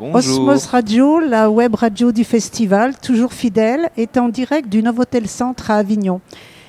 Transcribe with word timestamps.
Osmos 0.00 0.66
Radio, 0.70 1.18
la 1.18 1.50
web 1.50 1.74
radio 1.74 2.12
du 2.12 2.22
festival, 2.22 2.96
toujours 3.00 3.32
fidèle, 3.32 3.90
est 3.96 4.16
en 4.16 4.28
direct 4.28 4.68
du 4.68 4.80
Novotel 4.82 5.26
Centre 5.26 5.72
à 5.72 5.76
Avignon. 5.76 6.20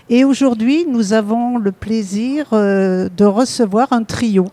Et 0.10 0.24
aujourd'hui, 0.24 0.88
nous 0.90 1.14
avons 1.14 1.60
le 1.60 1.72
plaisir 1.72 2.48
euh, 2.54 3.08
de 3.16 3.26
recevoir 3.26 3.94
un 3.94 4.04
trio. 4.04 4.48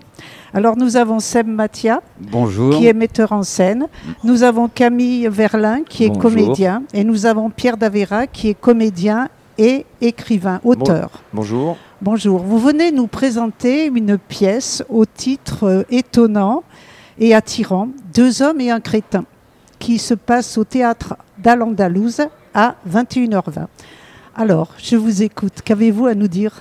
Alors 0.53 0.77
nous 0.77 0.99
avons 0.99 1.21
Seb 1.21 1.47
Mathia, 1.47 2.03
Bonjour. 2.21 2.77
qui 2.77 2.87
est 2.87 2.93
metteur 2.93 3.33
en 3.33 3.43
scène. 3.43 3.87
Nous 4.25 4.43
avons 4.43 4.69
Camille 4.69 5.27
Verlin, 5.29 5.83
qui 5.83 6.05
est 6.05 6.09
Bonjour. 6.09 6.23
comédien. 6.23 6.83
Et 6.93 7.05
nous 7.05 7.25
avons 7.25 7.49
Pierre 7.49 7.79
Davera, 7.79 8.27
qui 8.27 8.51
est 8.51 8.55
comédien 8.55 9.31
et 9.57 9.87
écrivain, 10.03 10.61
auteur. 10.65 11.23
Bonjour. 11.33 11.79
Bonjour. 12.03 12.41
Vous 12.43 12.59
venez 12.59 12.93
nous 12.93 13.07
présenter 13.07 13.87
une 13.87 14.19
pièce 14.19 14.85
au 14.91 15.07
titre 15.07 15.65
euh, 15.65 15.83
étonnant 15.91 16.63
et 17.19 17.35
attirant, 17.35 17.89
Deux 18.15 18.43
hommes 18.43 18.61
et 18.61 18.71
un 18.71 18.81
crétin, 18.81 19.25
qui 19.79 19.99
se 19.99 20.15
passe 20.15 20.59
au 20.59 20.65
théâtre 20.65 21.17
d'Al-Andalouse 21.39 22.23
à 22.55 22.77
21h20. 22.91 23.67
Alors, 24.35 24.75
je 24.79 24.97
vous 24.97 25.23
écoute. 25.23 25.63
Qu'avez-vous 25.65 26.07
à 26.07 26.15
nous 26.15 26.29
dire? 26.29 26.53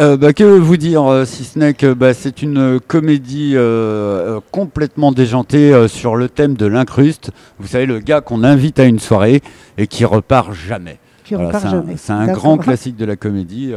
Euh, 0.00 0.16
bah, 0.16 0.32
que 0.32 0.44
vous 0.44 0.78
dire, 0.78 1.04
euh, 1.04 1.26
si 1.26 1.44
ce 1.44 1.58
n'est 1.58 1.74
que 1.74 1.92
bah, 1.92 2.14
c'est 2.14 2.42
une 2.42 2.80
comédie 2.80 3.52
euh, 3.54 4.36
euh, 4.36 4.40
complètement 4.50 5.12
déjantée 5.12 5.86
sur 5.88 6.16
le 6.16 6.28
thème 6.30 6.54
de 6.54 6.64
l'incruste. 6.64 7.32
Vous 7.58 7.68
savez, 7.68 7.84
le 7.84 7.98
gars 7.98 8.22
qu'on 8.22 8.42
invite 8.42 8.80
à 8.80 8.84
une 8.84 8.98
soirée 8.98 9.42
et 9.76 9.86
qui 9.86 10.06
repart 10.06 10.54
jamais. 10.54 10.98
Voilà, 11.30 11.60
c'est 11.60 11.66
un, 11.66 11.70
jamais. 11.70 11.94
c'est 11.98 12.12
un 12.12 12.26
D'accord. 12.26 12.42
grand 12.42 12.58
classique 12.58 12.96
de 12.96 13.04
la 13.04 13.14
comédie, 13.14 13.72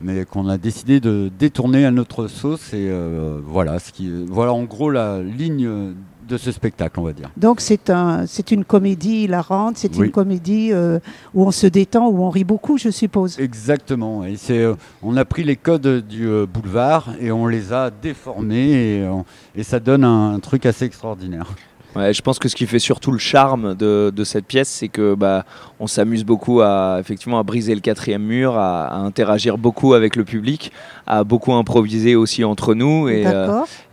mais 0.00 0.24
qu'on 0.24 0.48
a 0.48 0.58
décidé 0.58 1.00
de 1.00 1.30
détourner 1.38 1.84
à 1.84 1.90
notre 1.90 2.26
sauce. 2.28 2.72
Et 2.72 2.88
euh, 2.90 3.38
voilà, 3.44 3.78
ce 3.78 3.92
qui, 3.92 4.10
voilà 4.26 4.52
en 4.52 4.64
gros 4.64 4.90
la 4.90 5.20
ligne 5.22 5.94
de 6.28 6.36
ce 6.36 6.52
spectacle, 6.52 7.00
on 7.00 7.04
va 7.04 7.14
dire. 7.14 7.30
Donc, 7.38 7.62
c'est 7.62 7.88
un, 7.88 8.26
c'est 8.26 8.50
une 8.50 8.62
comédie 8.62 9.22
hilarante, 9.24 9.78
c'est 9.78 9.96
Oui. 9.96 10.06
une 10.06 10.12
comédie 10.12 10.74
euh, 10.74 10.98
où 11.32 11.46
on 11.46 11.50
se 11.50 11.66
détend, 11.66 12.06
où 12.08 12.22
on 12.22 12.28
rit 12.28 12.44
beaucoup, 12.44 12.76
je 12.76 12.90
suppose. 12.90 13.40
Exactement. 13.40 14.24
Et 14.26 14.36
c'est, 14.36 14.58
euh, 14.58 14.74
on 15.02 15.16
a 15.16 15.24
pris 15.24 15.42
les 15.42 15.56
codes 15.56 16.06
du 16.06 16.28
euh, 16.28 16.44
boulevard 16.44 17.08
et 17.18 17.32
on 17.32 17.46
les 17.46 17.72
a 17.72 17.90
déformés 17.90 18.72
et, 18.72 19.08
et 19.54 19.62
ça 19.62 19.80
donne 19.80 20.04
un, 20.04 20.34
un 20.34 20.38
truc 20.40 20.66
assez 20.66 20.84
extraordinaire. 20.84 21.46
Ouais, 21.96 22.12
je 22.12 22.20
pense 22.22 22.38
que 22.38 22.48
ce 22.48 22.54
qui 22.54 22.66
fait 22.66 22.78
surtout 22.78 23.10
le 23.10 23.18
charme 23.18 23.74
de, 23.74 24.12
de 24.14 24.24
cette 24.24 24.44
pièce, 24.44 24.68
c'est 24.68 24.88
que 24.88 25.14
bah, 25.14 25.44
on 25.80 25.86
s'amuse 25.86 26.24
beaucoup 26.24 26.60
à 26.60 26.98
effectivement 27.00 27.38
à 27.38 27.42
briser 27.42 27.74
le 27.74 27.80
quatrième 27.80 28.22
mur, 28.22 28.56
à, 28.56 28.86
à 28.86 28.96
interagir 28.98 29.56
beaucoup 29.58 29.94
avec 29.94 30.14
le 30.14 30.24
public, 30.24 30.70
à 31.06 31.24
beaucoup 31.24 31.52
improviser 31.54 32.14
aussi 32.14 32.44
entre 32.44 32.74
nous. 32.74 33.08
Et, 33.08 33.24
euh, 33.26 33.46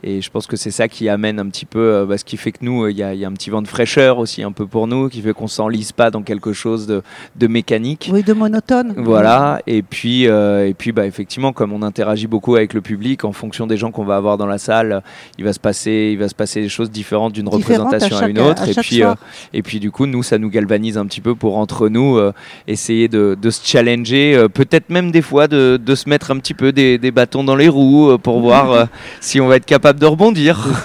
et 0.03 0.21
je 0.21 0.29
pense 0.29 0.45
que 0.45 0.55
c'est 0.57 0.71
ça 0.71 0.87
qui 0.87 1.07
amène 1.09 1.39
un 1.39 1.47
petit 1.47 1.65
peu, 1.65 1.79
euh, 1.79 2.05
bah, 2.05 2.17
ce 2.17 2.25
qui 2.25 2.37
fait 2.37 2.51
que 2.51 2.59
nous, 2.61 2.87
il 2.89 2.97
y, 2.97 3.01
a- 3.03 3.13
il 3.13 3.19
y 3.19 3.25
a 3.25 3.27
un 3.27 3.33
petit 3.33 3.49
vent 3.49 3.61
de 3.61 3.67
fraîcheur 3.67 4.19
aussi 4.19 4.43
un 4.43 4.51
peu 4.51 4.67
pour 4.67 4.87
nous, 4.87 5.09
qui 5.09 5.21
fait 5.21 5.33
qu'on 5.33 5.47
s'enlise 5.47 5.91
pas 5.93 6.11
dans 6.11 6.21
quelque 6.21 6.53
chose 6.53 6.85
de, 6.87 7.01
de 7.37 7.47
mécanique. 7.47 8.09
Oui, 8.11 8.23
de 8.23 8.33
monotone. 8.33 8.93
Voilà, 8.97 9.61
et 9.67 9.81
puis, 9.81 10.27
euh, 10.27 10.67
et 10.67 10.73
puis 10.73 10.91
bah, 10.91 11.05
effectivement, 11.07 11.53
comme 11.53 11.71
on 11.73 11.81
interagit 11.81 12.27
beaucoup 12.27 12.55
avec 12.55 12.73
le 12.73 12.81
public, 12.81 13.23
en 13.23 13.31
fonction 13.31 13.67
des 13.67 13.77
gens 13.77 13.91
qu'on 13.91 14.03
va 14.05 14.17
avoir 14.17 14.37
dans 14.37 14.47
la 14.47 14.57
salle, 14.57 15.01
il 15.39 15.45
va 15.45 15.53
se 15.53 15.59
passer, 15.59 16.09
il 16.11 16.19
va 16.19 16.27
se 16.27 16.35
passer 16.35 16.61
des 16.61 16.69
choses 16.69 16.91
différentes 16.91 17.33
d'une 17.33 17.47
À 17.93 18.23
à, 18.23 18.27
une 18.27 18.39
autre. 18.39 18.63
à 18.63 18.69
et, 18.69 18.73
puis, 18.73 19.03
euh, 19.03 19.13
et 19.53 19.61
puis 19.61 19.79
du 19.79 19.91
coup, 19.91 20.05
nous, 20.05 20.23
ça 20.23 20.37
nous 20.37 20.49
galvanise 20.49 20.97
un 20.97 21.05
petit 21.05 21.21
peu 21.21 21.35
pour 21.35 21.57
entre 21.57 21.89
nous 21.89 22.17
euh, 22.17 22.33
essayer 22.67 23.07
de, 23.07 23.37
de 23.41 23.49
se 23.49 23.65
challenger, 23.65 24.35
euh, 24.35 24.47
peut-être 24.47 24.89
même 24.89 25.11
des 25.11 25.21
fois 25.21 25.47
de, 25.47 25.77
de 25.77 25.95
se 25.95 26.09
mettre 26.09 26.31
un 26.31 26.37
petit 26.37 26.53
peu 26.53 26.71
des, 26.71 26.97
des 26.97 27.11
bâtons 27.11 27.43
dans 27.43 27.55
les 27.55 27.69
roues 27.69 28.11
euh, 28.11 28.17
pour 28.17 28.39
voir 28.41 28.71
euh, 28.71 28.85
si 29.21 29.39
on 29.41 29.47
va 29.47 29.55
être 29.57 29.65
capable 29.65 29.99
de 29.99 30.05
rebondir. 30.05 30.67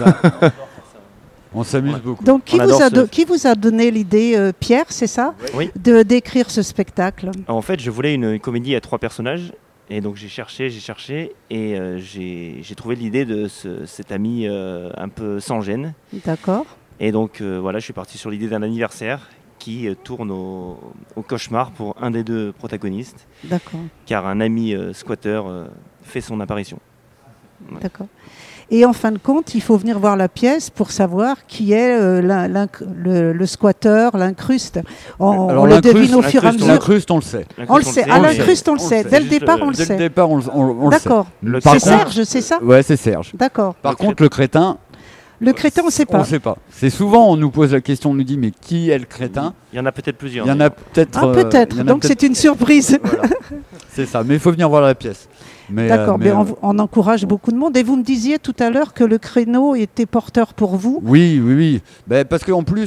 On 1.53 1.65
s'amuse 1.65 1.97
beaucoup. 2.05 2.23
Donc, 2.23 2.45
qui 2.45 2.56
vous, 2.56 2.81
a 2.81 2.91
ce- 2.91 3.06
qui 3.06 3.25
vous 3.25 3.47
a 3.48 3.56
donné 3.56 3.91
l'idée, 3.91 4.34
euh, 4.37 4.53
Pierre, 4.59 4.84
c'est 4.89 5.09
ça? 5.09 5.34
Oui. 5.55 5.71
De 5.77 6.05
d'écrire 6.05 6.48
ce 6.48 6.62
spectacle? 6.62 7.33
En 7.48 7.61
fait, 7.61 7.81
je 7.81 7.91
voulais 7.91 8.15
une, 8.15 8.25
une 8.34 8.39
comédie 8.41 8.77
à 8.77 8.81
trois 8.81 8.98
personnages. 8.98 9.53
Et 9.93 10.01
donc 10.01 10.15
j'ai 10.15 10.28
cherché, 10.28 10.71
j'ai 10.71 10.78
cherché, 10.78 11.33
et 11.50 11.77
euh, 11.77 11.99
j'ai 11.99 12.59
j'ai 12.62 12.75
trouvé 12.77 12.94
l'idée 12.94 13.25
de 13.25 13.49
ce- 13.49 13.84
cet 13.87 14.12
ami 14.12 14.47
euh, 14.47 14.89
un 14.97 15.09
peu 15.09 15.41
sans 15.41 15.60
gêne. 15.62 15.94
D'accord. 16.25 16.65
Et 17.00 17.12
donc 17.12 17.41
euh, 17.41 17.59
voilà, 17.61 17.78
je 17.78 17.84
suis 17.84 17.93
parti 17.93 18.19
sur 18.19 18.31
l'idée 18.31 18.49
d'un 18.49 18.62
anniversaire 18.62 19.28
qui 19.59 19.88
euh, 19.88 19.94
tourne 19.94 20.31
au, 20.31 20.78
au 21.16 21.22
cauchemar 21.22 21.71
pour 21.72 21.94
un 22.00 22.11
des 22.11 22.22
deux 22.25 22.53
protagonistes, 22.53 23.27
D'accord. 23.44 23.81
car 24.06 24.27
un 24.27 24.41
ami 24.41 24.75
euh, 24.75 24.93
squatteur 24.93 25.49
euh, 25.49 25.65
fait 26.03 26.21
son 26.21 26.41
apparition. 26.41 26.78
D'accord. 27.81 28.06
Et 28.72 28.84
en 28.84 28.93
fin 28.93 29.10
de 29.10 29.19
compte, 29.19 29.55
il 29.56 29.60
faut 29.60 29.77
venir 29.77 29.99
voir 29.99 30.16
la 30.16 30.28
pièce 30.28 30.71
pour 30.71 30.93
savoir 30.93 31.44
qui 31.47 31.72
est 31.72 31.99
euh, 32.00 32.22
le, 32.22 33.33
le 33.33 33.47
squatteur, 33.47 34.16
l'incruste. 34.16 34.81
On, 35.19 35.65
le 35.66 35.81
devine 35.81 36.15
au 36.15 36.22
fur 36.22 36.44
et 36.44 36.49
à 36.49 36.53
mesure. 36.53 36.69
L'incruste, 36.69 37.10
on 37.10 37.16
le 37.16 37.22
sait. 37.22 37.47
On 37.69 37.77
le 37.78 37.83
sait. 37.83 38.09
À 38.09 38.21
l'incruste, 38.21 38.69
on 38.69 38.75
le 38.75 38.78
sait. 38.78 39.03
Dès 39.05 39.19
le 39.21 39.27
départ, 39.28 39.59
on 39.60 39.71
le 39.71 39.75
Dès 39.75 39.84
sait. 39.87 39.94
le 39.94 39.99
départ, 39.99 40.31
on, 40.31 40.37
le- 40.37 40.43
sait. 40.43 40.50
D'accord. 40.91 41.27
C'est 41.65 41.78
Serge, 41.81 42.22
c'est 42.22 42.41
ça 42.41 42.62
Ouais, 42.62 42.83
c'est 42.84 42.97
Serge. 42.97 43.33
D'accord. 43.34 43.75
Par 43.75 43.93
Le 43.93 43.97
contre, 43.97 44.22
le 44.22 44.28
crétin, 44.28 44.78
Le 45.41 45.53
crétin, 45.53 45.83
on 45.83 45.87
ne 45.87 45.91
sait 45.91 46.05
on 46.09 46.12
ne 46.15 46.19
pas. 46.19 46.25
sait 46.25 46.39
pas. 46.39 46.59
C'est 46.71 46.91
souvent, 46.91 47.31
on 47.31 47.37
nous 47.37 47.51
pose 47.51 47.73
la 47.73 47.81
question, 47.81 48.11
on 48.11 48.15
nous 48.15 48.25
dit, 48.25 48.37
mais 48.37 48.51
qui 48.51 48.91
est 48.91 48.99
le 48.99 49.06
crétin? 49.06 49.55
Il 49.73 49.77
y 49.77 49.81
en 49.81 49.87
a 49.87 49.93
peut-être 49.93 50.19
plusieurs. 50.19 50.45
Il 50.47 50.51
y 50.51 50.53
en 50.53 50.61
a 50.61 50.69
peut-être. 50.71 51.19
Ah, 51.23 51.27
euh, 51.27 51.33
peut-être. 51.45 51.83
Donc, 51.83 52.05
c'est 52.05 52.23
une 52.23 52.34
surprise. 52.34 52.99
Voilà. 53.03 53.23
C'est 53.89 54.06
ça, 54.06 54.23
mais 54.23 54.34
il 54.34 54.41
faut 54.41 54.53
venir 54.53 54.69
voir 54.69 54.83
la 54.83 54.95
pièce. 54.95 55.28
Mais, 55.71 55.89
D'accord. 55.89 56.17
euh, 56.17 56.19
Mais, 56.21 56.33
on, 56.33 56.43
euh, 56.75 56.83
encourage 56.83 57.25
beaucoup 57.25 57.53
de 57.53 57.56
monde. 57.56 57.77
Et 57.77 57.83
vous 57.83 57.97
me 57.97 58.03
disiez 58.03 58.39
tout 58.39 58.55
à 58.59 58.71
l'heure 58.71 58.93
que 58.93 59.05
le 59.05 59.19
créneau 59.19 59.75
était 59.75 60.05
porteur 60.06 60.53
pour 60.53 60.77
vous. 60.77 61.01
Oui, 61.05 61.41
oui, 61.43 61.55
oui. 61.55 61.83
Ben, 62.07 62.25
parce 62.25 62.45
qu'en 62.45 62.62
plus, 62.65 62.87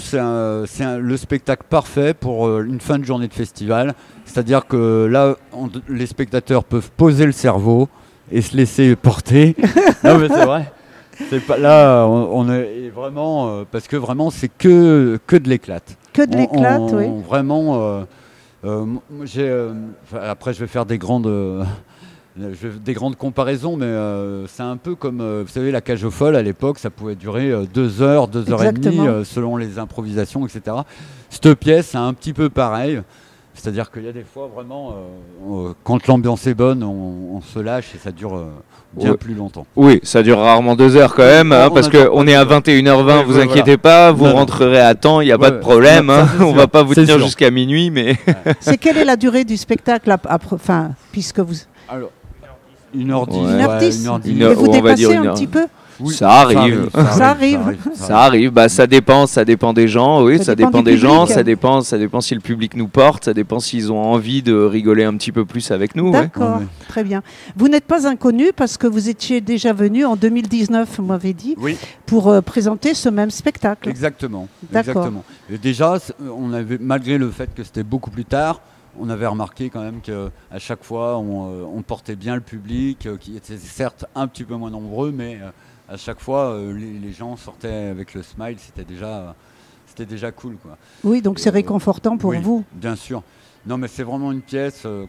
c'est 0.67 0.97
le 0.99 1.17
spectacle 1.17 1.63
parfait 1.69 2.13
pour 2.13 2.47
euh, 2.47 2.65
une 2.67 2.79
fin 2.81 2.99
de 2.99 3.03
journée 3.05 3.27
de 3.27 3.33
festival. 3.33 3.95
C'est-à-dire 4.25 4.67
que 4.67 5.07
là, 5.09 5.37
on- 5.53 5.69
les 5.89 6.05
spectateurs 6.05 6.63
peuvent 6.65 6.91
poser 6.95 7.25
le 7.25 7.31
cerveau 7.31 7.87
et 8.31 8.41
se 8.41 8.55
laisser 8.55 8.95
porter. 8.95 9.55
non, 10.03 10.19
mais 10.19 10.27
c'est 10.27 10.45
vrai. 10.45 10.71
C'est 11.29 11.45
pas 11.45 11.57
là, 11.57 12.05
on, 12.07 12.29
on 12.31 12.51
est 12.51 12.89
vraiment 12.89 13.47
euh, 13.49 13.63
parce 13.69 13.87
que 13.87 13.95
vraiment, 13.95 14.29
c'est 14.29 14.49
que 14.49 15.19
que 15.27 15.35
de 15.35 15.49
l'éclate. 15.49 15.97
Que 16.13 16.25
de 16.25 16.35
l'éclate, 16.35 16.91
oui. 16.93 17.07
Vraiment. 17.27 17.81
euh, 17.81 18.03
euh, 18.65 18.85
j'ai, 19.25 19.69
après, 20.13 20.53
je 20.53 20.59
vais 20.59 20.67
faire 20.67 20.85
des 20.85 20.97
grandes. 20.97 21.27
je 22.37 22.67
des 22.67 22.93
grandes 22.93 23.15
comparaisons, 23.15 23.77
mais 23.77 23.85
euh, 23.85 24.47
c'est 24.47 24.63
un 24.63 24.77
peu 24.77 24.95
comme, 24.95 25.21
euh, 25.21 25.43
vous 25.45 25.51
savez, 25.51 25.71
la 25.71 25.81
cage 25.81 26.03
aux 26.03 26.11
folles 26.11 26.35
à 26.35 26.41
l'époque, 26.41 26.79
ça 26.79 26.89
pouvait 26.89 27.15
durer 27.15 27.51
euh, 27.51 27.65
deux 27.71 28.01
heures, 28.01 28.27
deux 28.27 28.49
heures 28.51 28.63
et 28.63 28.71
demie, 28.71 29.25
selon 29.25 29.57
les 29.57 29.77
improvisations, 29.79 30.45
etc. 30.45 30.77
Cette 31.29 31.53
pièce, 31.55 31.89
c'est 31.91 31.97
un 31.97 32.13
petit 32.13 32.33
peu 32.33 32.49
pareil. 32.49 33.01
C'est-à-dire 33.55 33.91
qu'il 33.91 34.03
y 34.03 34.07
a 34.07 34.11
des 34.11 34.23
fois 34.23 34.49
vraiment, 34.53 34.95
euh, 35.47 35.73
quand 35.83 36.07
l'ambiance 36.07 36.47
est 36.47 36.53
bonne, 36.55 36.83
on, 36.83 37.35
on 37.37 37.41
se 37.41 37.59
lâche 37.59 37.93
et 37.95 37.99
ça 37.99 38.11
dure 38.11 38.35
euh, 38.35 38.45
bien 38.97 39.13
plus 39.13 39.35
longtemps. 39.35 39.65
Oui, 39.75 39.99
ça 40.03 40.23
dure 40.23 40.39
rarement 40.39 40.75
deux 40.75 40.95
heures 40.97 41.13
quand 41.13 41.23
même, 41.23 41.51
hein, 41.51 41.67
on 41.69 41.73
parce 41.73 41.87
qu'on 41.87 42.27
est 42.27 42.33
à 42.35 42.45
21h20, 42.45 43.05
Ouais, 43.05 43.23
vous 43.23 43.37
ouais, 43.37 43.43
inquiétez 43.43 43.77
pas, 43.77 44.11
vous 44.11 44.25
Non, 44.25 44.31
non. 44.31 44.35
rentrerez 44.37 44.79
à 44.79 44.95
temps, 44.95 45.21
il 45.21 45.25
n'y 45.25 45.31
a 45.31 45.37
pas 45.37 45.51
de 45.51 45.59
problème, 45.59 46.07
ça, 46.07 46.23
hein, 46.23 46.27
on 46.39 46.47
sûr, 46.47 46.53
va 46.55 46.67
pas 46.67 46.81
vous 46.83 46.95
tenir 46.95 47.19
jusqu'à 47.19 47.51
minuit, 47.51 47.89
mais 47.91 48.17
C'est 48.59 48.77
quelle 48.77 48.97
est 48.97 49.05
la 49.05 49.15
durée 49.15 49.43
du 49.45 49.55
spectacle 49.55 50.09
après- 50.11 50.55
Enfin, 50.55 50.91
puisque 51.11 51.39
vous. 51.39 51.55
Alors, 51.87 52.09
1h10. 52.97 53.33
Ouais. 53.33 53.63
1h10. 53.63 54.03
1h10. 54.05 54.29
Une 54.29 54.41
Et 54.41 54.43
heure- 54.45 54.53
vous 54.55 54.67
dépassez 54.67 55.15
un 55.15 55.25
heure. 55.25 55.33
petit 55.35 55.47
peu 55.47 55.65
Oui, 56.03 56.13
Ça 56.13 56.29
arrive. 56.29 56.89
Ça 56.93 57.29
arrive. 57.31 57.77
ça 57.93 58.19
arrive, 58.19 58.51
bah, 58.51 58.69
ça 58.69 58.85
dépend, 58.87 59.25
ça 59.27 59.45
dépend 59.45 59.73
des 59.73 59.87
gens, 59.87 60.23
oui, 60.23 60.37
Ça 60.37 60.43
ça, 60.45 60.55
dépend 60.55 60.83
des 60.83 60.97
gens, 60.97 61.25
ça 61.25 61.43
dépend, 61.43 61.81
ça 61.81 61.97
dépend 61.97 62.21
si 62.21 62.35
le 62.35 62.41
public 62.41 62.75
nous 62.75 62.87
porte, 62.87 63.25
ça 63.25 63.33
dépend 63.33 63.59
s'ils 63.59 63.91
ont 63.91 64.01
envie 64.01 64.41
de 64.41 64.53
rigoler 64.53 65.03
un 65.05 65.15
petit 65.15 65.31
peu 65.31 65.45
plus 65.45 65.71
avec 65.71 65.95
nous. 65.95 66.11
D'accord, 66.11 66.57
Ouais, 66.57 66.61
ouais. 66.63 66.67
très 66.87 67.03
bien. 67.03 67.23
Vous 67.55 67.67
n'êtes 67.69 67.85
pas 67.85 68.07
inconnu 68.07 68.51
parce 68.55 68.77
que 68.77 68.87
vous 68.87 69.09
étiez 69.09 69.41
déjà 69.41 69.73
venu 69.73 70.05
en 70.05 70.15
2019, 70.15 70.89
vous 70.97 71.03
m'avez 71.03 71.33
dit, 71.33 71.55
Oui, 71.57 71.77
pour 72.05 72.27
euh, 72.29 72.41
présenter 72.41 72.93
ce 72.93 73.09
même 73.09 73.31
spectacle. 73.31 73.89
exactement. 73.89 74.47
D'accord. 74.71 74.89
exactement. 74.95 75.23
Et 75.51 75.57
déjà, 75.57 75.97
on 76.37 76.51
avait, 76.53 76.77
malgré 76.79 77.17
le 77.17 77.29
fait 77.31 77.49
que 77.55 77.63
c'était 77.63 77.83
beaucoup 77.83 78.11
plus 78.11 78.25
tard, 78.25 78.61
on 78.99 79.09
avait 79.09 79.25
remarqué 79.25 79.69
quand 79.69 79.81
même 79.81 80.01
qu'à 80.01 80.59
chaque 80.59 80.83
fois, 80.83 81.17
on, 81.17 81.49
euh, 81.49 81.63
on 81.75 81.81
portait 81.81 82.15
bien 82.15 82.35
le 82.35 82.41
public, 82.41 83.07
euh, 83.07 83.17
qui 83.17 83.35
était 83.35 83.57
certes 83.57 84.05
un 84.15 84.27
petit 84.27 84.43
peu 84.43 84.55
moins 84.55 84.69
nombreux, 84.69 85.11
mais 85.11 85.39
euh, 85.41 85.49
à 85.89 85.97
chaque 85.97 86.19
fois, 86.19 86.51
euh, 86.51 86.73
les, 86.73 86.93
les 86.99 87.11
gens 87.11 87.35
sortaient 87.35 87.87
avec 87.87 88.13
le 88.13 88.23
smile, 88.23 88.57
c'était 88.59 88.85
déjà, 88.85 89.35
c'était 89.85 90.05
déjà 90.05 90.31
cool. 90.31 90.55
Quoi. 90.57 90.77
Oui, 91.03 91.21
donc 91.21 91.39
c'est 91.39 91.49
Euh, 91.49 91.53
réconfortant 91.53 92.17
pour 92.17 92.31
oui, 92.31 92.39
vous. 92.41 92.63
Bien 92.73 92.95
sûr. 92.95 93.21
Non, 93.65 93.77
mais 93.77 93.87
c'est 93.87 94.03
vraiment 94.03 94.31
une 94.31 94.41
pièce. 94.41 94.83
euh, 94.85 95.05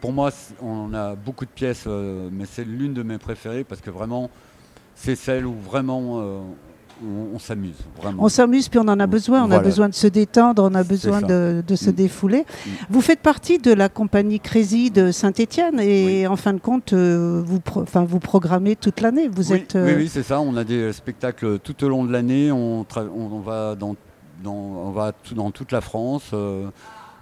pour 0.00 0.12
moi, 0.12 0.30
on 0.62 0.92
a 0.94 1.14
beaucoup 1.14 1.44
de 1.44 1.50
pièces, 1.50 1.86
mais 1.86 2.46
c'est 2.46 2.64
l'une 2.64 2.94
de 2.94 3.02
mes 3.02 3.18
préférées 3.18 3.64
parce 3.64 3.80
que 3.82 3.90
vraiment, 3.90 4.30
c'est 4.94 5.14
celle 5.16 5.44
où 5.44 5.54
vraiment 5.54 6.24
on, 7.04 7.36
on 7.36 7.38
s'amuse 7.38 7.74
vraiment. 8.00 8.22
On 8.24 8.28
s'amuse, 8.28 8.68
puis 8.68 8.78
on 8.78 8.88
en 8.88 8.98
a 8.98 9.06
besoin. 9.06 9.44
On 9.44 9.50
a 9.50 9.58
besoin 9.60 9.88
de 9.88 9.94
se 9.94 10.06
détendre, 10.06 10.62
on 10.64 10.74
a 10.74 10.82
besoin 10.84 11.20
de, 11.20 11.62
de 11.66 11.76
se 11.76 11.90
Mm. 11.90 11.92
défouler. 11.94 12.40
Mm. 12.40 12.70
Vous 12.90 13.00
faites 13.00 13.20
partie 13.20 13.58
de 13.58 13.72
la 13.72 13.88
compagnie 13.88 14.40
Crazy 14.40 14.90
de 14.90 15.10
Saint-Étienne 15.12 15.78
et 15.80 16.26
en 16.26 16.36
fin 16.36 16.52
de 16.54 16.60
compte, 16.60 16.92
euh, 16.92 17.42
vous, 17.44 17.60
pro- 17.60 17.82
enfin, 17.82 18.04
vous 18.04 18.18
programmez 18.20 18.76
toute 18.76 19.00
l'année. 19.00 19.28
Vous 19.28 19.52
oui, 19.52 19.58
êtes. 19.58 19.76
euh, 19.76 19.86
oui, 19.86 19.94
oui, 20.04 20.08
c'est 20.08 20.22
ça. 20.22 20.40
On 20.40 20.56
a 20.56 20.64
des 20.64 20.92
spectacles 20.92 21.58
tout 21.58 21.84
au 21.84 21.88
long 21.88 22.04
de 22.04 22.12
l'année. 22.12 22.50
On, 22.52 22.84
va 23.44 23.74
dans, 23.74 23.96
dans- 24.42 24.52
on 24.52 24.90
va 24.90 25.12
tout- 25.12 25.34
dans 25.34 25.50
toute 25.50 25.72
la 25.72 25.80
France. 25.80 26.30
euh, 26.32 26.66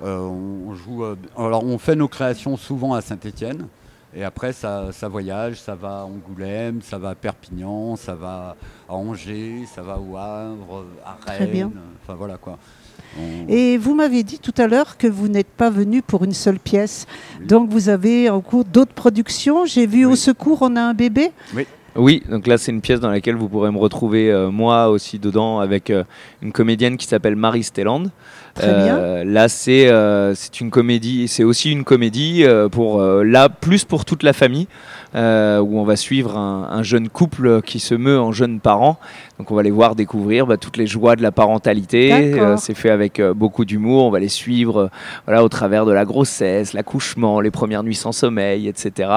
on 0.05 0.75
joue. 0.75 1.05
alors, 1.37 1.65
on 1.65 1.79
fait 1.79 1.95
nos 1.97 2.09
créations 2.09 2.57
souvent 2.57 2.95
à 2.95 3.01
Saint-Étienne. 3.01 3.67
Et 4.15 4.25
après, 4.25 4.53
ça, 4.53 4.93
ça 4.93 5.09
voyage, 5.09 5.61
ça 5.61 5.75
va 5.75 6.01
à 6.01 6.05
Angoulême, 6.05 6.81
ça 6.83 6.99
va 6.99 7.11
à 7.11 7.15
Perpignan, 7.15 7.97
ça 7.97 8.15
va 8.15 8.57
à 8.89 8.93
Angers, 8.95 9.65
ça 9.75 9.81
va 9.83 9.99
au 9.99 10.17
Havre, 10.17 10.85
à 11.05 11.17
Très 11.25 11.39
Rennes. 11.39 11.51
bien. 11.51 11.73
Enfin 12.03 12.15
voilà 12.15 12.37
quoi. 12.37 12.59
On- 13.19 13.49
Et 13.49 13.79
vous 13.79 13.95
m'avez 13.95 14.23
dit 14.23 14.39
tout 14.39 14.55
à 14.59 14.67
l'heure 14.67 14.97
que 14.99 15.07
vous 15.07 15.29
n'êtes 15.29 15.49
pas 15.49 15.71
venu 15.71 16.03
pour 16.03 16.25
une 16.25 16.33
seule 16.35 16.59
pièce. 16.59 17.07
Oui. 17.41 17.47
Donc 17.47 17.71
vous 17.71 17.89
avez 17.89 18.29
en 18.29 18.41
cours 18.43 18.65
d'autres 18.65 18.95
productions. 18.95 19.65
J'ai 19.67 19.87
vu 19.87 20.05
Oui. 20.07 20.13
au 20.13 20.17
secours, 20.17 20.59
on 20.63 20.77
a 20.77 20.83
un 20.83 20.95
bébé. 20.95 21.31
Oui, 21.55 21.67
donc 21.95 22.47
là 22.47 22.59
c'est 22.59 22.73
une 22.73 22.81
pièce 22.81 23.01
dans 23.01 23.11
laquelle 23.11 23.37
vous 23.37 23.49
pourrez 23.49 23.71
me 23.71 23.79
retrouver 23.79 24.31
euh, 24.31 24.51
moi 24.51 24.89
aussi 24.89 25.19
dedans 25.19 25.61
avec 25.61 25.91
euh, 25.91 26.05
une 26.41 26.53
comédienne 26.53 26.97
qui 26.97 27.07
s'appelle 27.07 27.37
Marie 27.37 27.63
Stelland. 27.63 28.05
Très 28.55 28.67
bien. 28.67 28.97
Euh, 28.99 29.25
là 29.25 29.49
c'est 29.49 29.89
euh, 29.89 30.35
c'est 30.35 30.61
une 30.61 30.71
comédie, 30.71 31.29
c'est 31.29 31.45
aussi 31.45 31.71
une 31.71 31.85
comédie 31.85 32.45
pour 32.71 33.03
là 33.03 33.49
plus 33.49 33.85
pour 33.85 34.05
toute 34.05 34.23
la 34.23 34.33
famille 34.33 34.69
euh, 35.15 35.61
où 35.61 35.79
on 35.79 35.85
va 35.85 35.97
suivre 35.97 36.39
un, 36.39 36.69
un 36.71 36.83
jeune 36.83 37.11
couple 37.11 37.61
qui 37.61 37.81
se 37.81 37.95
meut 37.95 38.19
en 38.19 38.33
jeunes 38.33 38.61
parents. 38.61 38.99
Donc 39.39 39.51
on 39.51 39.55
va 39.55 39.63
les 39.63 39.71
voir 39.71 39.95
découvrir 39.95 40.47
bah, 40.47 40.57
toutes 40.57 40.79
les 40.79 40.87
joies 40.87 41.17
de 41.17 41.23
la 41.23 41.33
parentalité. 41.33 42.13
Euh, 42.41 42.57
c'est 42.57 42.73
fait 42.75 42.89
avec 42.89 43.21
euh, 43.21 43.35
beaucoup 43.35 43.67
d'humour. 43.67 44.05
On 44.05 44.11
va 44.11 44.21
les 44.21 44.29
suivre 44.29 44.89
voilà 45.27 45.45
au 45.45 45.51
travers 45.51 45.85
de 45.85 45.93
la 45.93 46.07
grossesse, 46.07 46.73
l'accouchement, 46.73 47.41
les 47.41 47.51
premières 47.51 47.83
nuits 47.83 47.95
sans 47.95 48.13
sommeil, 48.13 48.69
etc. 48.69 49.11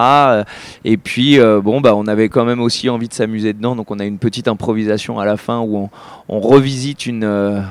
Et 0.84 0.98
puis, 0.98 1.40
bon, 1.64 1.80
bah, 1.80 1.96
on 1.96 2.08
avait 2.08 2.30
quand 2.30 2.46
même 2.46 2.60
aussi 2.60 2.90
envie 2.90 3.08
de 3.08 3.14
s'amuser 3.14 3.54
dedans. 3.54 3.76
Donc, 3.76 3.92
on 3.92 4.00
a 4.00 4.06
une 4.06 4.18
petite 4.18 4.48
improvisation 4.48 5.20
à 5.20 5.26
la 5.26 5.38
fin 5.38 5.60
où 5.60 5.78
on, 5.78 5.90
on 6.28 6.40
revisite 6.40 7.06
une, 7.06 7.64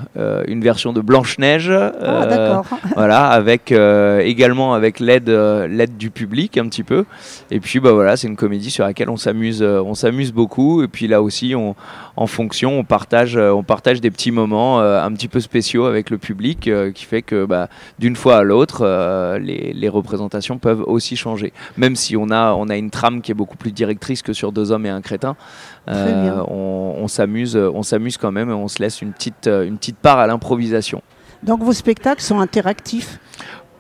une 0.47 0.61
version 0.61 0.93
de 0.93 1.01
Blanche-Neige. 1.01 1.71
Ah, 1.71 2.27
d'accord. 2.27 2.67
voilà, 2.95 3.27
avec 3.27 3.73
également 3.73 4.75
avec 4.75 5.01
l'aide 5.01 5.29
l'aide 5.29 5.97
du 5.97 6.11
public 6.11 6.57
un 6.57 6.69
petit 6.69 6.85
peu. 6.85 7.05
Et 7.51 7.61
puis 7.61 7.81
bah 7.81 7.93
voilà, 7.93 8.14
c'est 8.17 8.27
une 8.27 8.37
comédie 8.37 8.71
sur 8.71 8.85
laquelle 8.85 9.11
on 9.11 9.17
s'amuse 9.17 9.63
euh, 9.63 9.83
on 9.83 9.95
s'amuse 9.95 10.33
beaucoup. 10.33 10.83
Et 10.83 10.89
puis 10.89 11.07
là 11.07 11.23
aussi, 11.23 11.55
on, 11.55 11.75
en 12.17 12.27
fonction, 12.27 12.79
on 12.79 12.85
partage 12.85 13.37
euh, 13.37 13.51
on 13.51 13.63
partage 13.63 14.01
des 14.01 14.11
petits 14.11 14.31
moments 14.31 14.81
euh, 14.81 15.03
un 15.03 15.13
petit 15.13 15.29
peu 15.29 15.41
spéciaux 15.41 15.85
avec 15.87 16.11
le 16.11 16.19
public, 16.19 16.71
qui 16.95 17.05
fait 17.05 17.23
que 17.23 17.45
bah, 17.45 17.69
d'une 17.99 18.17
fois 18.17 18.39
à 18.39 18.43
l'autre, 18.43 18.85
les, 19.39 19.73
les 19.73 19.89
représentations 19.89 20.59
peuvent 20.59 20.85
aussi 20.87 21.17
changer. 21.17 21.53
Même 21.77 21.97
si 21.97 22.17
on 22.17 22.31
a 22.31 22.53
on 22.55 22.69
a 22.69 22.77
une 22.77 22.91
trame 22.91 23.23
qui 23.23 23.33
est 23.33 23.35
beaucoup 23.35 23.57
plus 23.57 23.73
directrice 23.73 24.23
que 24.23 24.33
sur 24.33 24.53
deux 24.53 24.73
hommes 24.73 24.87
et 24.87 24.91
un 24.91 25.01
crétin. 25.01 25.37
Euh, 25.89 26.43
on, 26.49 26.97
on 26.99 27.09
s'amuse 27.09 27.57
on 27.57 27.83
s'amuse 27.83 28.17
quand 28.17 28.33
même 28.33 28.51
et 28.51 28.55
on 28.55 28.69
se 28.69 28.81
laisse 28.81 29.03
une 29.03 29.13
petite 29.13 29.47
une 29.47 29.77
petite 29.77 29.99
part 29.99 30.19
à 30.19 30.27
l'improvisation. 30.27 31.03
Donc 31.43 31.63
vos 31.63 31.75
spectacles 31.75 32.23
sont 32.23 32.41
interactifs? 32.41 33.19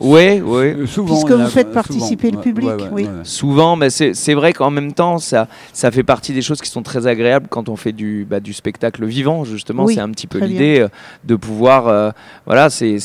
Oui, 0.00 0.40
oui. 0.44 0.86
Souvent, 0.88 1.14
Puisque 1.14 1.30
vous 1.30 1.40
a- 1.40 1.46
faites 1.46 1.68
souvent, 1.68 1.74
participer 1.74 2.30
le 2.32 2.38
public, 2.40 2.66
ouais, 2.68 2.74
ouais, 2.74 2.88
oui. 2.92 3.02
ouais, 3.04 3.08
ouais. 3.08 3.14
Souvent, 3.22 3.76
mais 3.76 3.90
c'est 3.90 4.34
vrai 4.34 4.52
qu'en 4.52 4.70
même 4.70 4.92
temps, 4.92 5.18
ça, 5.18 5.46
ça 5.72 5.90
fait 5.92 6.02
partie 6.02 6.32
des 6.32 6.42
choses 6.42 6.60
qui 6.60 6.68
sont 6.68 6.82
très 6.82 7.06
agréables 7.06 7.46
quand 7.48 7.68
on 7.68 7.76
fait 7.76 7.92
du, 7.92 8.26
bah, 8.28 8.40
du 8.40 8.52
spectacle 8.52 9.04
vivant, 9.04 9.44
justement. 9.44 9.84
Oui, 9.84 9.94
c'est 9.94 10.00
un 10.00 10.10
petit 10.10 10.26
peu 10.26 10.38
l'idée 10.48 10.80
euh, 10.80 10.88
de 11.24 11.36
pouvoir. 11.36 11.86
euh, 11.88 12.10
voilà, 12.44 12.70
c'est 12.70 12.98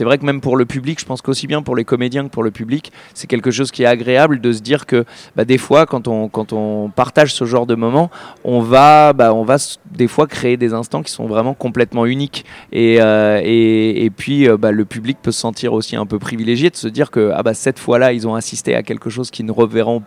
vrai 0.00 0.18
que 0.18 0.24
même 0.26 0.40
pour 0.40 0.56
le 0.56 0.66
public, 0.66 0.98
je 1.00 1.04
pense 1.06 1.22
qu'aussi 1.22 1.46
bien 1.46 1.62
pour 1.62 1.76
les 1.76 1.84
comédiens 1.84 2.24
que 2.24 2.30
pour 2.30 2.42
le 2.42 2.50
public, 2.50 2.90
c'est 3.14 3.28
quelque 3.28 3.52
chose 3.52 3.70
qui 3.70 3.84
est 3.84 3.86
agréable 3.86 4.40
de 4.40 4.52
se 4.52 4.60
dire 4.60 4.86
que 4.86 5.04
bah, 5.36 5.44
des 5.44 5.58
fois, 5.58 5.86
quand 5.86 6.08
on, 6.08 6.28
quand 6.28 6.52
on 6.52 6.90
partage 6.90 7.32
ce 7.32 7.44
genre 7.44 7.64
de 7.66 7.76
moments, 7.76 8.10
on 8.44 8.60
va, 8.60 9.12
bah, 9.12 9.32
on 9.32 9.44
va 9.44 9.54
s- 9.54 9.78
des 9.92 10.08
fois 10.08 10.26
créer 10.26 10.56
des 10.56 10.74
instants 10.74 11.02
qui 11.04 11.12
sont 11.12 11.26
vraiment 11.26 11.54
complètement 11.54 12.06
uniques. 12.06 12.44
Et, 12.72 12.96
euh, 13.00 13.40
et, 13.42 14.04
et 14.04 14.10
puis, 14.10 14.48
euh, 14.48 14.56
bah, 14.56 14.72
le 14.72 14.84
public 14.84 15.16
peut 15.22 15.30
se 15.32 15.40
sentir 15.40 15.72
aussi 15.72 15.94
un 15.94 16.06
peu 16.06 16.18
privilégié 16.28 16.70
de 16.70 16.76
se 16.76 16.88
dire 16.88 17.08
que 17.10 17.30
ah, 17.34 17.42
bah, 17.42 17.54
cette 17.54 17.78
fois-là, 17.78 18.12
ils 18.12 18.26
ont 18.26 18.34
assisté 18.34 18.74
à 18.74 18.82
quelque 18.82 19.10
chose 19.10 19.30
qu'ils 19.30 19.46
ne 19.46 19.52
reverront 19.52 20.02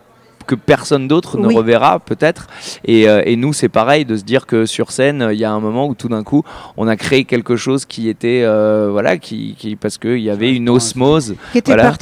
que 0.46 0.54
personne 0.54 1.08
d'autre 1.08 1.36
ne 1.38 1.46
Oui. 1.48 1.54
reverra 1.54 1.98
peut-être. 2.00 2.46
Et, 2.86 3.06
euh, 3.08 3.22
et 3.30 3.36
nous, 3.36 3.52
c'est 3.52 3.68
pareil 3.68 4.04
de 4.06 4.16
se 4.16 4.24
dire 4.24 4.46
que 4.46 4.64
sur 4.64 4.90
scène, 4.92 5.28
il 5.32 5.38
y 5.38 5.44
a 5.44 5.50
un 5.52 5.60
moment 5.60 5.86
où 5.90 5.94
tout 5.94 6.08
d'un 6.08 6.24
coup, 6.24 6.42
on 6.78 6.88
a 6.88 6.96
créé 6.96 7.24
quelque 7.24 7.56
chose 7.56 7.84
qui 7.84 8.08
était, 8.08 8.42
euh, 8.44 8.88
voilà, 8.90 9.18
qui, 9.18 9.54
qui 9.58 9.76
parce 9.76 9.98
qu'il 9.98 10.20
y 10.20 10.30
avait 10.30 10.50
une 10.54 10.70
osmose, 10.70 11.34
Qui 11.52 11.58
était 11.58 11.72
Voilà. 11.74 11.92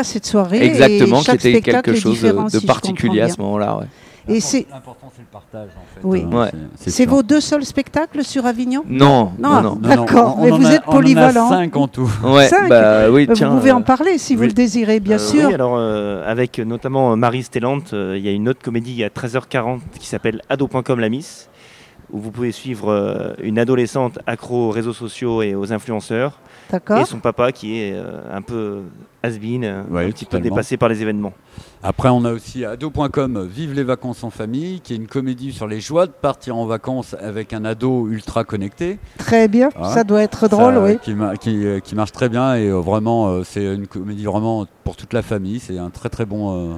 à 0.00 0.04
cette 0.04 0.26
soirée. 0.26 0.64
exactement, 0.64 1.20
et 1.22 1.24
qui 1.38 1.48
était 1.48 1.60
quelque 1.62 1.94
chose 1.94 2.22
de 2.22 2.58
si 2.58 2.66
particulier 2.66 3.20
à 3.20 3.28
ce 3.28 3.40
moment-là. 3.40 3.78
ouais. 3.78 3.86
Et 4.28 4.40
c'est- 4.40 4.66
L'important, 4.70 5.10
c'est 5.14 5.22
le 5.22 5.26
partage, 5.32 5.70
en 5.76 5.84
fait. 5.94 6.00
Oui. 6.06 6.24
Ouais. 6.24 6.50
c'est 6.76 7.06
vos 7.06 7.22
deux 7.22 7.40
seuls 7.40 7.64
spectacles 7.64 8.22
sur 8.24 8.46
Avignon 8.46 8.84
Non, 8.88 9.32
Non, 9.38 9.50
non, 9.50 9.62
non, 9.62 9.74
D'accord, 9.76 10.38
mais 10.40 10.50
vous 10.50 10.66
a- 10.66 10.72
êtes 10.74 10.82
On 10.86 10.90
en 10.90 10.92
polyvalent. 10.94 11.46
a 11.46 11.48
cinq 11.48 11.76
en 11.76 11.88
tout. 11.88 12.08
Ouais, 12.24 12.46
Cinq. 12.48 12.68
bah 12.68 13.10
oui, 13.10 13.26
Euh, 13.28 13.32
tiens. 13.34 13.48
vous 13.50 13.56
pouvez 13.58 13.70
euh, 13.70 13.76
en 13.76 13.82
parler 13.82 14.18
si 14.18 14.36
vous 14.36 14.42
le 14.44 14.52
désirez, 14.52 15.00
bien 15.00 15.16
Euh, 15.16 15.18
sûr. 15.18 15.48
Oui, 15.48 15.54
alors 15.54 15.74
euh, 15.76 16.22
avec 16.30 16.58
notamment 16.58 17.16
Marie 17.16 17.42
Stellante, 17.42 17.92
euh, 17.94 18.16
il 18.16 18.24
y 18.24 18.28
a 18.28 18.32
une 18.32 18.48
autre 18.48 18.60
comédie 18.62 19.02
à 19.04 19.08
13h40 19.10 19.80
qui 19.98 20.06
s'appelle 20.06 20.40
ado.com 20.48 21.00
la 21.00 21.08
Miss, 21.08 21.48
où 22.12 22.18
vous 22.18 22.30
pouvez 22.30 22.52
suivre 22.52 22.90
euh, 22.90 23.32
une 23.42 23.58
adolescente 23.58 24.18
accro 24.26 24.68
aux 24.68 24.70
réseaux 24.70 24.92
sociaux 24.92 25.42
et 25.42 25.54
aux 25.54 25.72
influenceurs, 25.72 26.38
et 26.72 27.04
son 27.04 27.18
papa 27.18 27.52
qui 27.52 27.78
est 27.80 27.92
euh, 27.94 28.20
un 28.32 28.42
peu 28.42 28.80
has-been, 29.22 29.64
euh, 29.64 29.82
Ouais, 29.90 30.04
un 30.04 30.10
petit 30.10 30.24
peu 30.24 30.32
totalement. 30.36 30.56
dépassé 30.56 30.76
par 30.76 30.88
les 30.88 31.02
événements. 31.02 31.32
Après, 31.82 32.08
on 32.08 32.24
a 32.24 32.32
aussi 32.32 32.64
ado.com 32.64 33.46
Vive 33.50 33.74
les 33.74 33.82
vacances 33.84 34.24
en 34.24 34.30
famille, 34.30 34.80
qui 34.80 34.92
est 34.94 34.96
une 34.96 35.06
comédie 35.06 35.52
sur 35.52 35.66
les 35.66 35.80
joies 35.80 36.06
de 36.06 36.12
partir 36.12 36.56
en 36.56 36.66
vacances 36.66 37.14
avec 37.20 37.52
un 37.52 37.64
ado 37.64 38.08
ultra 38.08 38.44
connecté. 38.44 38.98
Très 39.18 39.48
bien. 39.48 39.70
Ah. 39.76 39.90
Ça 39.90 40.04
doit 40.04 40.22
être 40.22 40.48
drôle, 40.48 40.74
Ça, 40.74 40.82
oui. 40.82 40.98
Qui, 41.02 41.14
ma- 41.14 41.36
qui, 41.36 41.64
qui 41.84 41.94
marche 41.94 42.12
très 42.12 42.28
bien 42.28 42.54
et 42.56 42.68
euh, 42.68 42.78
vraiment, 42.80 43.28
euh, 43.28 43.42
c'est 43.44 43.64
une 43.74 43.86
comédie 43.86 44.24
vraiment 44.24 44.66
pour 44.84 44.96
toute 44.96 45.12
la 45.12 45.22
famille. 45.22 45.60
C'est 45.60 45.78
un 45.78 45.90
très 45.90 46.08
très 46.08 46.24
bon, 46.24 46.72
euh, 46.74 46.76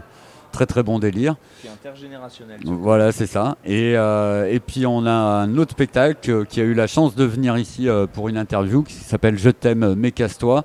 très 0.55 0.67
très 0.67 0.85
bon 0.85 1.01
délire. 1.01 1.35
C'est 1.61 1.69
intergénérationnel. 1.69 2.61
Voilà, 2.65 3.11
c'est 3.11 3.27
ça. 3.27 3.57
Et, 3.65 3.97
euh, 3.97 4.49
et 4.51 4.61
puis 4.61 4.87
on 4.87 5.05
a 5.05 5.11
un 5.11 5.59
autre 5.59 5.73
spectacle 5.73 6.31
euh, 6.31 6.45
qui 6.45 6.61
a 6.61 6.65
eu 6.65 6.75
la 6.75 6.87
chance 6.87 7.17
de 7.17 7.25
venir 7.25 7.59
ici 7.59 7.89
euh, 7.89 8.07
pour 8.07 8.29
une 8.29 8.39
interview 8.39 8.85
qui 8.85 8.95
s'appelle 8.95 9.37
Je 9.37 9.51
t'aime, 9.51 9.95
mais 9.97 10.13
casse-toi, 10.13 10.65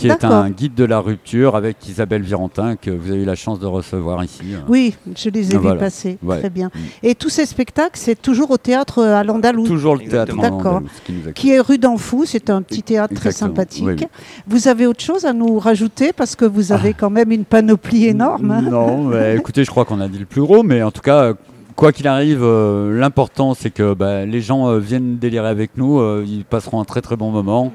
qui 0.00 0.08
est 0.08 0.24
un 0.24 0.50
guide 0.50 0.74
de 0.74 0.84
la 0.84 0.98
rupture 1.00 1.56
avec 1.56 1.88
Isabelle 1.88 2.22
Virentin 2.22 2.76
que 2.76 2.90
vous 2.90 3.10
avez 3.10 3.22
eu 3.22 3.24
la 3.24 3.34
chance 3.34 3.58
de 3.60 3.66
recevoir 3.66 4.22
ici. 4.24 4.42
euh. 4.54 4.58
Oui, 4.68 4.94
je 5.16 5.28
les 5.30 5.50
ai 5.52 5.54
Ah, 5.54 5.58
vus 5.58 5.62
voilà. 5.62 5.80
passer. 5.80 6.18
Ouais. 6.22 6.38
Très 6.38 6.50
bien. 6.50 6.68
Mm. 6.74 6.78
Et 7.04 7.14
tous 7.14 7.28
ces 7.28 7.46
spectacles, 7.46 7.98
c'est 7.98 8.20
toujours 8.20 8.50
au 8.50 8.56
théâtre 8.56 9.02
à 9.02 9.22
l'Andalou, 9.24 9.66
Toujours 9.66 9.94
le 9.96 10.04
théâtre 10.04 10.36
D'accord. 10.36 10.82
Qui 11.04 11.14
qui 11.34 11.50
est 11.52 11.60
rue 11.60 11.78
d'Anfou. 11.78 12.24
C'est 12.26 12.50
un 12.50 12.62
petit 12.62 12.82
théâtre 12.82 13.14
très 13.14 13.32
sympathique. 13.32 13.84
Oui, 13.86 13.94
oui. 13.98 14.06
Vous 14.46 14.68
avez 14.68 14.86
autre 14.86 15.02
chose 15.02 15.24
à 15.24 15.32
nous 15.32 15.58
rajouter 15.58 16.12
parce 16.12 16.36
que 16.36 16.44
vous 16.44 16.72
avez 16.72 16.94
quand 16.94 17.10
même 17.10 17.30
une 17.32 17.44
panoplie 17.44 18.06
énorme. 18.06 18.50
hein. 18.50 18.62
Non, 18.62 19.04
mais 19.04 19.36
écoutez, 19.38 19.64
je 19.64 19.70
crois 19.70 19.84
qu'on 19.84 20.00
a 20.00 20.08
dit 20.08 20.18
le 20.18 20.24
plus 20.26 20.40
gros, 20.42 20.62
mais 20.62 20.82
en 20.82 20.90
tout 20.90 21.00
cas, 21.02 21.22
euh, 21.24 21.34
quoi 21.76 21.92
qu'il 21.92 22.06
arrive, 22.08 22.40
euh, 22.42 22.98
l'important 22.98 23.54
c'est 23.54 23.70
que 23.70 23.94
bah, 23.94 24.24
les 24.26 24.40
gens 24.40 24.68
euh, 24.68 24.78
viennent 24.78 25.16
délirer 25.18 25.48
avec 25.48 25.72
nous, 25.76 25.98
euh, 25.98 26.24
ils 26.26 26.44
passeront 26.44 26.80
un 26.80 26.84
très 26.84 27.00
très 27.00 27.16
bon 27.16 27.30
moment. 27.30 27.72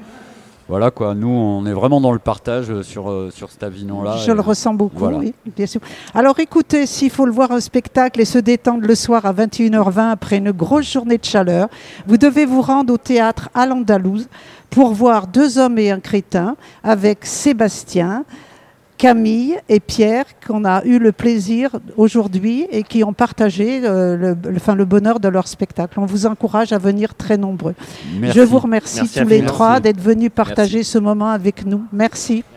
Voilà 0.68 0.90
quoi, 0.90 1.14
nous 1.14 1.28
on 1.28 1.64
est 1.64 1.72
vraiment 1.72 2.00
dans 2.00 2.10
le 2.12 2.18
partage 2.18 2.70
euh, 2.70 2.82
sur, 2.82 3.08
euh, 3.08 3.30
sur 3.32 3.50
cet 3.52 3.62
Avignon-là. 3.62 4.16
Je 4.16 4.32
et- 4.32 4.34
le 4.34 4.40
ressens 4.40 4.74
beaucoup, 4.74 4.98
voilà. 4.98 5.18
oui, 5.18 5.32
bien 5.54 5.66
sûr. 5.66 5.80
Alors 6.12 6.40
écoutez, 6.40 6.86
s'il 6.86 7.10
faut 7.10 7.24
le 7.24 7.30
voir 7.30 7.52
un 7.52 7.60
spectacle 7.60 8.20
et 8.20 8.24
se 8.24 8.38
détendre 8.38 8.84
le 8.84 8.94
soir 8.96 9.24
à 9.26 9.32
21h20 9.32 10.10
après 10.10 10.38
une 10.38 10.50
grosse 10.50 10.90
journée 10.92 11.18
de 11.18 11.24
chaleur, 11.24 11.68
vous 12.08 12.16
devez 12.16 12.46
vous 12.46 12.62
rendre 12.62 12.92
au 12.94 12.98
théâtre 12.98 13.48
à 13.54 13.64
l'Andalouse 13.66 14.28
pour 14.70 14.92
voir 14.92 15.28
Deux 15.28 15.58
hommes 15.58 15.78
et 15.78 15.92
un 15.92 16.00
crétin 16.00 16.56
avec 16.82 17.24
Sébastien, 17.26 18.24
Camille 18.98 19.56
et 19.68 19.78
Pierre 19.80 20.24
qu'on 20.46 20.64
a 20.64 20.82
eu 20.84 20.98
le 20.98 21.12
plaisir 21.12 21.70
aujourd'hui 21.96 22.66
et 22.70 22.82
qui 22.82 23.04
ont 23.04 23.12
partagé 23.12 23.80
euh, 23.84 24.16
le, 24.16 24.36
le- 24.50 24.56
enfin, 24.56 24.74
le 24.74 24.84
bonheur 24.84 25.20
de 25.20 25.28
leur 25.28 25.46
spectacle. 25.48 26.00
On 26.00 26.06
vous 26.06 26.26
encourage 26.26 26.72
à 26.72 26.78
venir 26.78 27.14
très 27.14 27.36
nombreux. 27.36 27.74
Merci. 28.18 28.38
Je 28.38 28.42
vous 28.44 28.58
remercie 28.58 29.00
Merci 29.00 29.20
tous 29.20 29.28
les 29.28 29.38
trois 29.44 29.80
d'être 29.80 30.00
venus 30.00 30.30
partager 30.34 30.82
ce 30.82 30.98
moment 30.98 31.28
avec 31.30 31.66
nous. 31.66 31.82
Merci. 31.92 32.42